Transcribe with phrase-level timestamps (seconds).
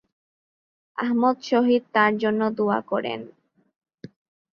[0.97, 3.19] আহমদ শহীদ তার জন্য দোয়া করেন।